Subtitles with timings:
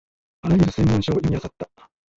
[0.41, 1.69] あらゆる専門書を読みあさった